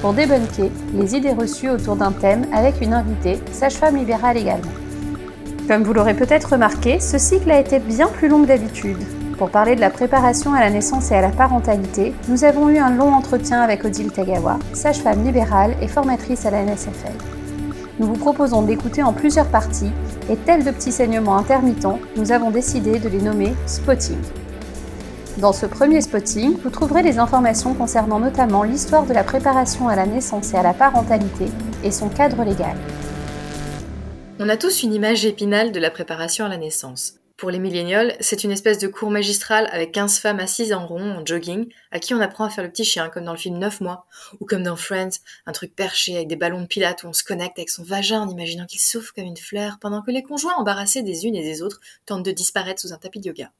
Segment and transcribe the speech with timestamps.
[0.00, 4.70] pour débunker les idées reçues autour d'un thème avec une invitée, sage-femme libérale également.
[5.68, 8.98] Comme vous l'aurez peut-être remarqué, ce cycle a été bien plus long que d'habitude.
[9.36, 12.78] Pour parler de la préparation à la naissance et à la parentalité, nous avons eu
[12.78, 17.12] un long entretien avec Odile Tagawa, sage-femme libérale et formatrice à la NSFL.
[17.98, 19.92] Nous vous proposons d'écouter en plusieurs parties
[20.30, 24.16] et tels de petits saignements intermittents, nous avons décidé de les nommer spotting.
[25.40, 29.96] Dans ce premier spotting, vous trouverez des informations concernant notamment l'histoire de la préparation à
[29.96, 31.46] la naissance et à la parentalité
[31.82, 32.76] et son cadre légal.
[34.38, 37.14] On a tous une image épinale de la préparation à la naissance.
[37.38, 41.10] Pour les millénials, c'est une espèce de cours magistral avec 15 femmes assises en rond,
[41.10, 43.56] en jogging, à qui on apprend à faire le petit chien, comme dans le film
[43.56, 44.04] 9 mois,
[44.40, 47.24] ou comme dans Friends, un truc perché avec des ballons de pilates où on se
[47.24, 50.56] connecte avec son vagin en imaginant qu'il souffle comme une fleur, pendant que les conjoints
[50.58, 53.50] embarrassés des unes et des autres tentent de disparaître sous un tapis de yoga.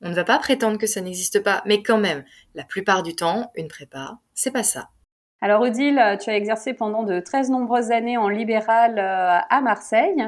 [0.00, 3.14] On ne va pas prétendre que ça n'existe pas, mais quand même, la plupart du
[3.14, 4.90] temps, une prépa, c'est pas ça.
[5.42, 10.24] Alors Odile, tu as exercé pendant de très nombreuses années en libéral euh, à Marseille.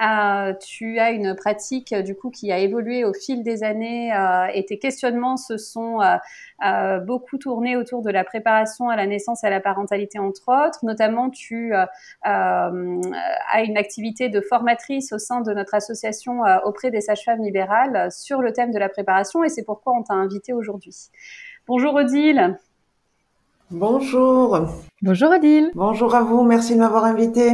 [0.00, 4.46] Euh, tu as une pratique du coup qui a évolué au fil des années euh,
[4.54, 5.98] et tes questionnements se sont
[7.04, 10.84] beaucoup tournés autour de la préparation à la naissance et à la parentalité entre autres.
[10.84, 11.72] Notamment, tu
[12.22, 18.40] as une activité de formatrice au sein de notre association auprès des sages-femmes libérales sur
[18.40, 21.10] le thème de la préparation et c'est pourquoi on t'a invité aujourd'hui.
[21.66, 22.56] Bonjour Odile.
[23.72, 24.68] Bonjour.
[25.00, 25.70] Bonjour Odile.
[25.74, 27.52] Bonjour à vous, merci de m'avoir invité.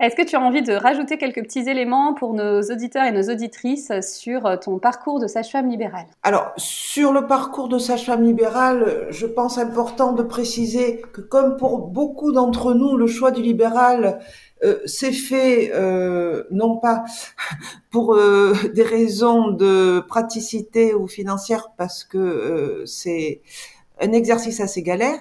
[0.00, 3.30] Est-ce que tu as envie de rajouter quelques petits éléments pour nos auditeurs et nos
[3.30, 6.06] auditrices sur ton parcours de sage-femme libérale?
[6.22, 11.88] Alors, sur le parcours de sage-femme libérale, je pense important de préciser que comme pour
[11.88, 14.20] beaucoup d'entre nous, le choix du libéral
[14.64, 17.04] euh, s'est fait euh, non pas
[17.90, 23.42] pour euh, des raisons de praticité ou financière, parce que c'est
[24.00, 25.18] un exercice assez galère,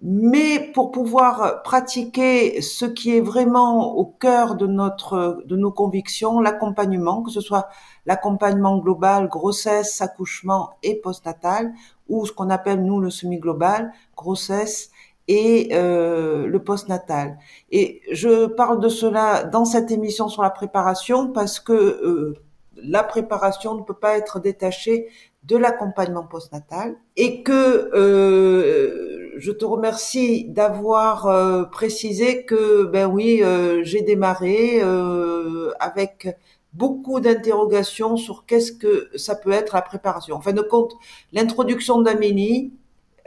[0.00, 6.40] mais pour pouvoir pratiquer ce qui est vraiment au cœur de notre de nos convictions,
[6.40, 7.68] l'accompagnement, que ce soit
[8.04, 11.72] l'accompagnement global, grossesse, accouchement et postnatal,
[12.08, 14.90] ou ce qu'on appelle nous le semi-global, grossesse
[15.26, 17.38] et euh, le postnatal.
[17.70, 22.34] Et je parle de cela dans cette émission sur la préparation parce que euh,
[22.76, 25.08] la préparation ne peut pas être détachée
[25.44, 33.42] de l'accompagnement postnatal et que euh, je te remercie d'avoir euh, précisé que ben oui
[33.42, 36.28] euh, j'ai démarré euh, avec
[36.72, 40.36] beaucoup d'interrogations sur qu'est-ce que ça peut être la préparation.
[40.36, 40.92] En fin de compte,
[41.32, 42.72] l'introduction d'Amélie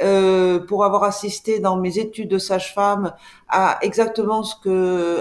[0.02, 3.14] euh, pour avoir assisté dans mes études de sage-femme
[3.48, 5.20] à exactement ce que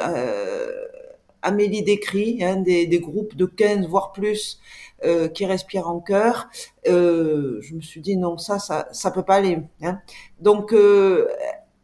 [1.43, 4.59] Amélie décrit, hein, des, des, groupes de 15 voire plus
[5.05, 6.49] euh, qui respirent en cœur.
[6.89, 9.59] Euh, je me suis dit non, ça, ça, ça peut pas aller.
[9.83, 10.01] Hein.
[10.41, 11.29] Donc, euh,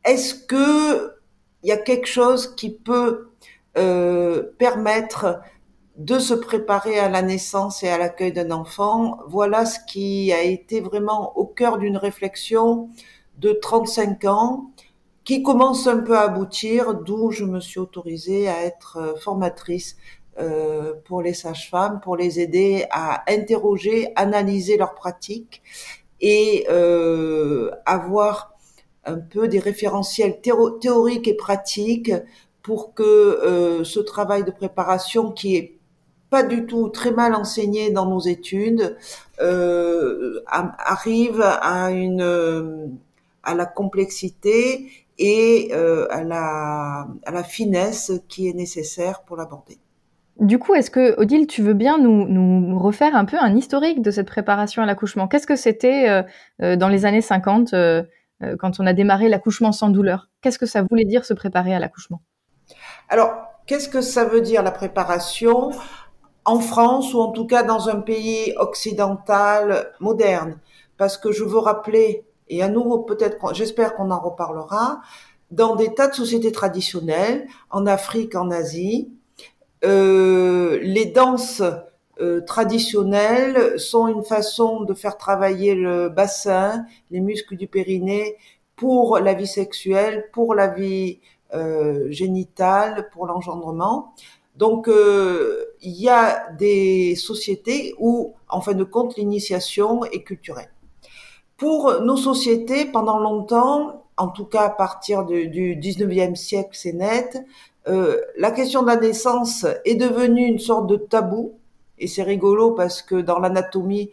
[0.02, 1.12] est-ce que
[1.62, 3.28] il y a quelque chose qui peut
[3.74, 5.40] permettre
[5.96, 9.18] de se préparer à la naissance et à l'accueil d'un enfant?
[9.28, 12.88] Voilà ce qui a été vraiment au cœur d'une réflexion
[13.36, 14.70] de 35 ans
[15.24, 19.96] qui commence un peu à aboutir, d'où je me suis autorisée à être formatrice
[20.38, 25.62] euh, pour les sages-femmes, pour les aider à interroger, analyser leurs pratiques
[26.20, 28.54] et euh, avoir
[29.04, 32.12] un peu des référentiels théoriques et pratiques
[32.62, 35.78] pour que euh, ce travail de préparation qui est
[36.30, 38.96] pas du tout très mal enseigné dans nos études
[39.40, 42.98] euh, arrive à une
[43.42, 44.88] à la complexité
[45.18, 49.78] et euh, à, la, à la finesse qui est nécessaire pour l'aborder.
[50.40, 54.10] Du coup, est-ce que, Odile, tu veux bien nous, refaire un peu un historique de
[54.10, 55.28] cette préparation à l'accouchement?
[55.28, 56.22] Qu'est-ce que c'était euh,
[56.62, 58.02] euh, dans les années 50 euh,
[58.58, 60.30] quand on a démarré l'accouchement sans douleur?
[60.40, 62.22] Qu'est-ce que ça voulait dire se préparer à l'accouchement?
[63.08, 63.34] Alors,
[63.66, 65.70] qu'est-ce que ça veut dire la préparation?
[66.44, 70.58] En France ou en tout cas dans un pays occidental moderne.
[70.96, 75.02] Parce que je veux rappeler, et à nouveau peut-être, j'espère qu'on en reparlera,
[75.52, 79.12] dans des tas de sociétés traditionnelles, en Afrique, en Asie,
[79.82, 81.62] les danses
[82.20, 88.36] euh, traditionnelles sont une façon de faire travailler le bassin, les muscles du périnée,
[88.76, 91.20] pour la vie sexuelle, pour la vie
[91.54, 94.14] euh, génitale, pour l'engendrement.
[94.56, 100.70] Donc, euh, il y a des sociétés où, en fin de compte, l'initiation est culturelle.
[101.56, 106.92] Pour nos sociétés, pendant longtemps, en tout cas à partir du, du 19e siècle, c'est
[106.92, 107.44] net,
[107.88, 111.58] euh, la question de la naissance est devenue une sorte de tabou.
[111.98, 114.10] Et c'est rigolo parce que dans l'anatomie,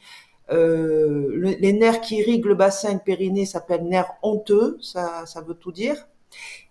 [0.51, 5.41] euh, les nerfs qui irriguent le bassin et le périnée s'appellent nerfs honteux, ça, ça
[5.41, 6.07] veut tout dire.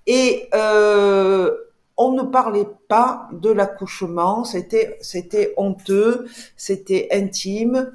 [0.06, 1.56] Et euh,
[1.96, 6.26] on ne parlait pas de l'accouchement, c'était c'était honteux,
[6.56, 7.92] c'était intime,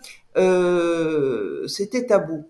[1.68, 2.46] c'était tabou.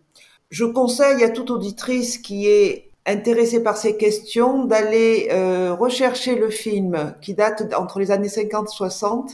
[0.54, 6.52] Je conseille à toute auditrice qui est intéressée par ces questions d'aller euh, rechercher le
[6.52, 9.32] film qui date entre les années 50 et 60,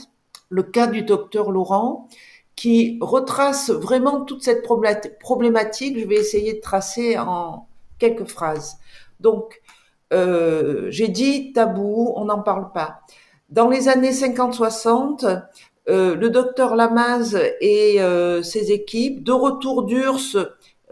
[0.48, 2.08] le cas du docteur Laurent,
[2.56, 4.66] qui retrace vraiment toute cette
[5.20, 5.98] problématique.
[5.98, 7.66] Je vais essayer de tracer en
[7.98, 8.78] quelques phrases.
[9.20, 9.60] Donc,
[10.14, 13.00] euh, j'ai dit tabou, on n'en parle pas.
[13.50, 15.42] Dans les années 50-60,
[15.90, 20.38] euh, le docteur Lamaze et euh, ses équipes, de retour d'URSS,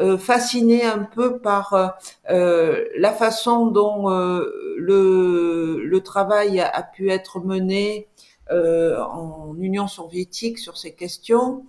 [0.00, 1.98] euh, fascinés un peu par
[2.30, 8.08] euh, la façon dont le, travail a, pu être mené
[8.50, 11.64] en Union soviétique sur ces questions,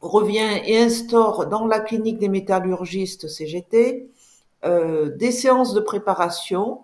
[0.00, 4.10] revient et instaure dans la clinique des métallurgistes CGT
[4.62, 6.80] euh, des séances de préparation.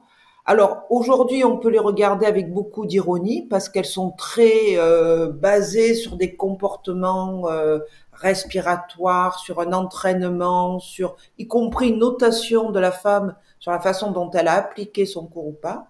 [0.49, 5.95] Alors aujourd'hui, on peut les regarder avec beaucoup d'ironie parce qu'elles sont très euh, basées
[5.95, 7.81] sur des comportements euh,
[8.13, 14.13] respiratoires, sur un entraînement, sur y compris une notation de la femme sur la façon
[14.13, 15.89] dont elle a appliqué son cours ou pas.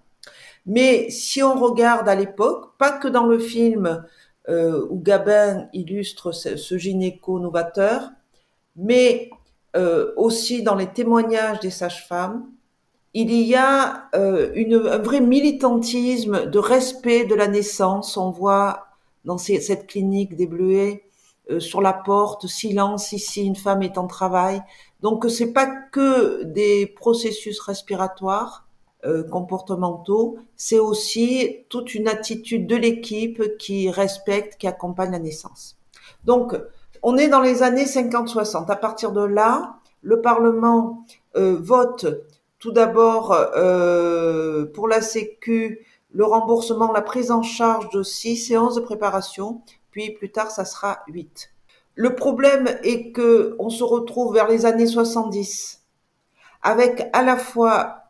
[0.64, 4.04] Mais si on regarde à l'époque, pas que dans le film
[4.48, 8.10] euh, où Gabin illustre ce, ce gynéco novateur,
[8.74, 9.30] mais
[9.76, 12.46] euh, aussi dans les témoignages des sages-femmes,
[13.22, 18.16] il y a euh, une, un vrai militantisme de respect de la naissance.
[18.16, 18.88] On voit
[19.24, 21.04] dans ces, cette clinique des Bleuets
[21.50, 24.62] euh, sur la porte silence ici une femme est en travail.
[25.00, 28.66] Donc c'est pas que des processus respiratoires
[29.04, 35.76] euh, comportementaux, c'est aussi toute une attitude de l'équipe qui respecte, qui accompagne la naissance.
[36.24, 36.58] Donc
[37.02, 38.70] on est dans les années 50-60.
[38.70, 41.04] À partir de là, le Parlement
[41.36, 42.06] euh, vote
[42.58, 48.76] tout d'abord euh, pour la Sécu le remboursement, la prise en charge de six séances
[48.76, 49.60] de préparation,
[49.90, 51.50] puis plus tard ça sera huit.
[51.94, 55.82] Le problème est que on se retrouve vers les années 70
[56.62, 58.06] avec à la fois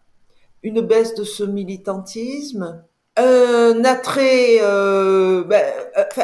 [0.63, 2.83] une baisse de ce militantisme,
[3.17, 5.63] un attrait, euh, ben,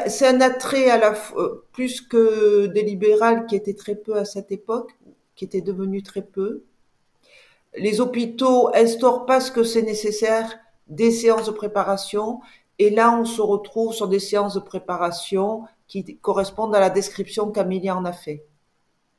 [0.06, 4.24] c'est un attrait à la euh, plus que des libérales qui étaient très peu à
[4.24, 4.92] cette époque,
[5.36, 6.64] qui étaient devenus très peu.
[7.74, 10.58] Les hôpitaux instaurent pas ce que c'est nécessaire
[10.88, 12.40] des séances de préparation,
[12.78, 17.50] et là on se retrouve sur des séances de préparation qui correspondent à la description
[17.50, 18.46] qu'Amélie en a fait.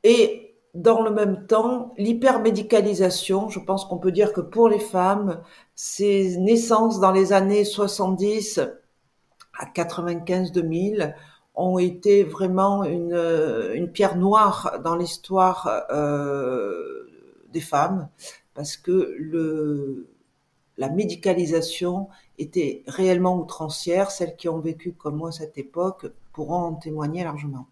[0.04, 5.40] Et dans le même temps, l'hypermédicalisation, je pense qu'on peut dire que pour les femmes,
[5.74, 8.60] ces naissances dans les années 70
[9.58, 11.14] à 95-2000
[11.54, 13.14] ont été vraiment une,
[13.74, 17.08] une pierre noire dans l'histoire euh,
[17.52, 18.08] des femmes
[18.54, 20.08] parce que le,
[20.78, 24.10] la médicalisation était réellement outrancière.
[24.10, 27.66] Celles qui ont vécu comme moi cette époque pourront en témoigner largement.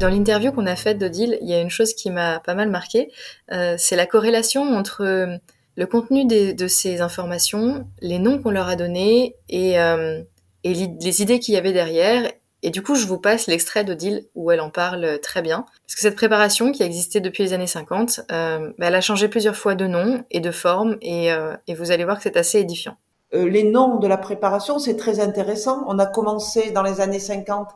[0.00, 2.68] Dans l'interview qu'on a faite d'Odile, il y a une chose qui m'a pas mal
[2.68, 3.10] marqué,
[3.52, 5.36] euh, c'est la corrélation entre euh,
[5.76, 10.22] le contenu de ces informations, les noms qu'on leur a donnés et, euh,
[10.62, 12.30] et les idées qu'il y avait derrière.
[12.64, 15.66] Et du coup, je vous passe l'extrait d'Odile où elle en parle très bien.
[15.86, 19.00] Parce que cette préparation qui a existé depuis les années 50, euh, bah, elle a
[19.00, 22.22] changé plusieurs fois de nom et de forme et, euh, et vous allez voir que
[22.22, 22.96] c'est assez édifiant.
[23.32, 25.84] les noms de la préparation, c'est très intéressant.
[25.86, 27.68] On a commencé dans les années 50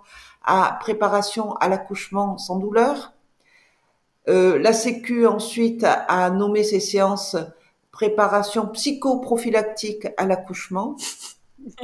[0.42, 3.12] à préparation à l'accouchement sans douleur.
[4.28, 7.36] Euh, la Sécu ensuite a, nommé ces séances
[7.90, 10.96] préparation psychoprophylactique à l'accouchement.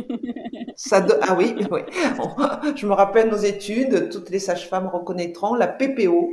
[1.22, 1.80] Ah oui, oui.
[2.76, 6.32] je me rappelle nos études, toutes les sages-femmes reconnaîtront la PPO.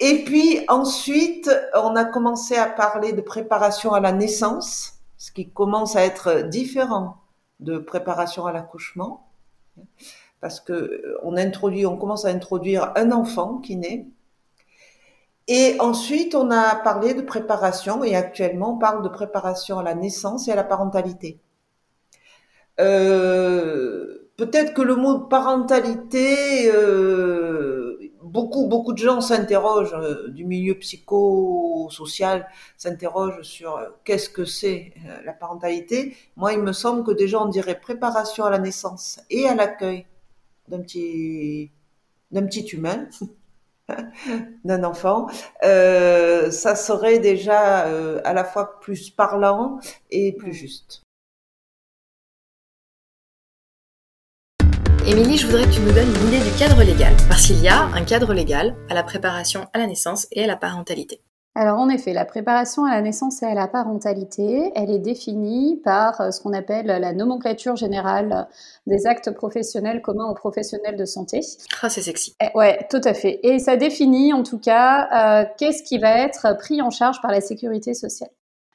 [0.00, 5.48] Et puis ensuite, on a commencé à parler de préparation à la naissance, ce qui
[5.48, 7.16] commence à être différent
[7.60, 9.28] de préparation à l'accouchement
[10.40, 14.06] parce que euh, on introduit, on commence à introduire un enfant qui naît.
[15.48, 19.94] Et ensuite, on a parlé de préparation, et actuellement, on parle de préparation à la
[19.94, 21.40] naissance et à la parentalité.
[22.80, 30.76] Euh, Peut-être que le mot parentalité, euh, beaucoup, beaucoup de gens s'interrogent euh, du milieu
[30.78, 34.94] psychosocial, s'interrogent sur euh, qu'est-ce que c'est
[35.24, 36.16] la parentalité.
[36.36, 40.06] Moi, il me semble que déjà on dirait préparation à la naissance et à l'accueil
[40.68, 41.72] d'un petit,
[42.30, 43.08] d'un petit humain,
[44.64, 45.26] d'un enfant.
[45.60, 47.88] ça serait déjà
[48.22, 49.80] à la fois plus parlant
[50.12, 51.07] et plus juste.
[55.08, 57.68] Émilie, je voudrais que tu nous donnes une idée du cadre légal, parce qu'il y
[57.68, 61.22] a un cadre légal à la préparation à la naissance et à la parentalité.
[61.54, 65.80] Alors en effet, la préparation à la naissance et à la parentalité, elle est définie
[65.82, 68.48] par euh, ce qu'on appelle la nomenclature générale
[68.86, 71.40] des actes professionnels communs aux professionnels de santé.
[71.80, 72.36] Ah, c'est sexy.
[72.42, 73.40] Eh, ouais, tout à fait.
[73.42, 75.08] Et ça définit en tout cas
[75.42, 78.30] euh, qu'est-ce qui va être pris en charge par la sécurité sociale.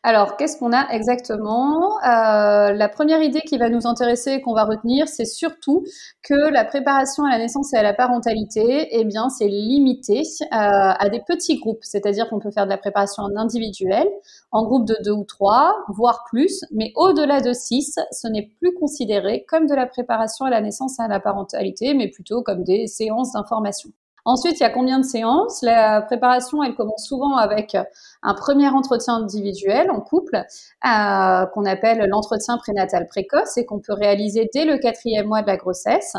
[0.05, 1.97] Alors, qu'est-ce qu'on a exactement?
[2.03, 5.85] Euh, La première idée qui va nous intéresser et qu'on va retenir, c'est surtout
[6.21, 10.47] que la préparation à la naissance et à la parentalité, eh bien, c'est limité euh,
[10.51, 11.83] à des petits groupes.
[11.83, 14.05] C'est-à-dire qu'on peut faire de la préparation en individuel,
[14.51, 18.73] en groupe de deux ou trois, voire plus, mais au-delà de six, ce n'est plus
[18.73, 22.65] considéré comme de la préparation à la naissance et à la parentalité, mais plutôt comme
[22.65, 23.89] des séances d'information.
[24.25, 25.61] Ensuite, il y a combien de séances?
[25.61, 27.75] La préparation, elle commence souvent avec
[28.21, 33.93] un premier entretien individuel en couple euh, qu'on appelle l'entretien prénatal précoce et qu'on peut
[33.93, 36.15] réaliser dès le quatrième mois de la grossesse.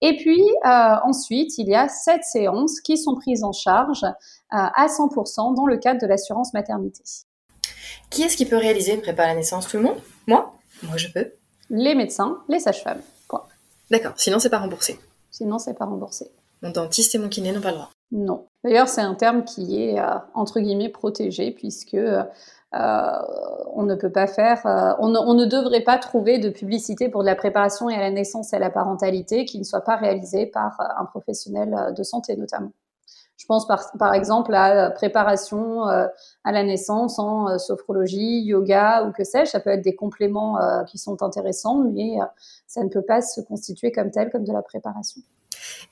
[0.00, 4.10] Et puis euh, ensuite, il y a sept séances qui sont prises en charge euh,
[4.50, 7.04] à 100% dans le cadre de l'assurance maternité.
[8.10, 9.68] Qui est-ce qui peut réaliser une prépa à la naissance?
[9.68, 9.98] Tout le monde?
[10.26, 10.52] Moi?
[10.82, 11.32] Moi, je peux.
[11.70, 13.00] Les médecins, les sages-femmes.
[13.90, 14.12] D'accord.
[14.16, 14.98] Sinon, c'est pas remboursé.
[15.30, 16.30] Sinon, c'est pas remboursé.
[16.64, 17.90] Mon dentiste et mon kiné n'ont pas le droit.
[18.10, 18.46] Non.
[18.64, 22.22] D'ailleurs, c'est un terme qui est euh, entre guillemets protégé puisque euh,
[22.72, 27.26] on ne peut pas faire, euh, on, ne, devrait pas trouver de publicité pour de
[27.26, 30.46] la préparation et à la naissance et à la parentalité qui ne soit pas réalisée
[30.46, 32.72] par un professionnel de santé notamment.
[33.36, 39.24] Je pense par, par exemple à préparation à la naissance en sophrologie, yoga ou que
[39.24, 39.50] sais-je.
[39.50, 40.56] Ça peut être des compléments
[40.86, 42.16] qui sont intéressants, mais
[42.66, 45.20] ça ne peut pas se constituer comme tel, comme de la préparation.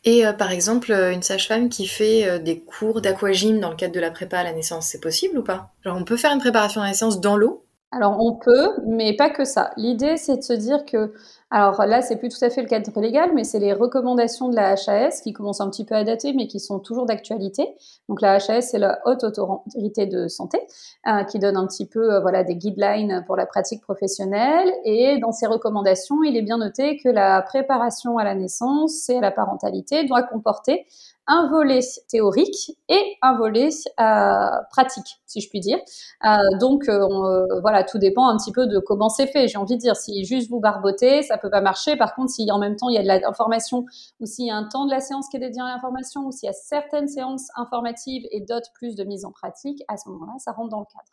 [0.05, 3.77] Et euh, par exemple, euh, une sage-femme qui fait euh, des cours d'aquagym dans le
[3.77, 5.73] cadre de la prépa à la naissance, c'est possible ou pas?
[5.85, 7.65] Genre, on peut faire une préparation à la naissance dans l'eau?
[7.95, 9.71] Alors, on peut, mais pas que ça.
[9.77, 11.13] L'idée, c'est de se dire que
[11.55, 14.57] alors là, c'est plus tout à fait le cadre légal, mais c'est les recommandations de
[14.57, 17.77] la HAS qui commencent un petit peu à dater, mais qui sont toujours d'actualité.
[18.09, 20.59] Donc la HAS, c'est la haute autorité de santé,
[21.07, 24.73] euh, qui donne un petit peu euh, voilà des guidelines pour la pratique professionnelle.
[24.87, 29.19] Et dans ces recommandations, il est bien noté que la préparation à la naissance et
[29.19, 30.87] à la parentalité doit comporter
[31.27, 33.69] un volet théorique et un volet
[34.01, 35.79] euh, pratique, si je puis dire.
[36.25, 39.49] Euh, donc euh, voilà, tout dépend un petit peu de comment c'est fait.
[39.49, 41.97] J'ai envie de dire, si juste vous barbotez, ça peut pas marcher.
[41.97, 43.87] Par contre, si en même temps il y a de l'information,
[44.21, 46.33] ou s'il y a un temps de la séance qui est dédié à l'information, ou
[46.33, 50.09] s'il y a certaines séances informatives et d'autres plus de mise en pratique, à ce
[50.09, 51.13] moment-là, ça rentre dans le cadre.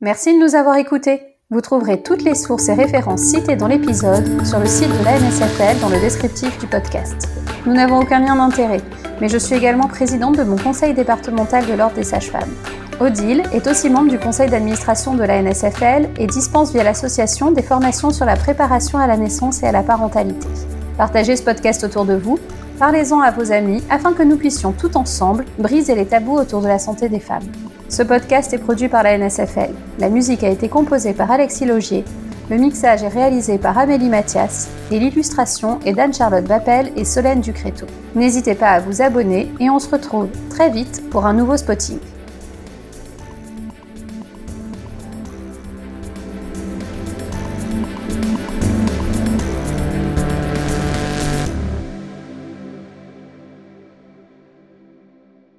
[0.00, 1.37] Merci de nous avoir écoutés.
[1.50, 5.18] Vous trouverez toutes les sources et références citées dans l'épisode sur le site de la
[5.18, 7.26] NSFL dans le descriptif du podcast.
[7.64, 8.82] Nous n'avons aucun lien d'intérêt,
[9.18, 12.52] mais je suis également présidente de mon conseil départemental de l'Ordre des sages-femmes.
[13.00, 17.62] Odile est aussi membre du conseil d'administration de la NSFL et dispense via l'association des
[17.62, 20.46] formations sur la préparation à la naissance et à la parentalité.
[20.98, 22.38] Partagez ce podcast autour de vous,
[22.78, 26.68] parlez-en à vos amis afin que nous puissions tout ensemble briser les tabous autour de
[26.68, 27.46] la santé des femmes.
[27.88, 29.70] Ce podcast est produit par la NSFL.
[29.98, 32.04] La musique a été composée par Alexis Logier.
[32.50, 37.86] Le mixage est réalisé par Amélie Mathias et l'illustration est d'Anne-Charlotte Bappel et Solène Ducréto.
[38.14, 41.98] N'hésitez pas à vous abonner et on se retrouve très vite pour un nouveau spotting.